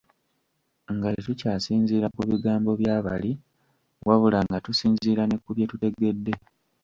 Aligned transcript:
Nga 0.95 1.07
tetukyasinziira 1.15 2.07
ku 2.15 2.21
bigambo 2.29 2.71
bya 2.81 2.95
bali 3.05 3.31
wabula 4.07 4.39
nga 4.47 4.57
tusinziira 4.65 5.23
ne 5.27 5.37
ku 5.43 5.49
bye 5.55 5.69
tutegedde. 5.71 6.33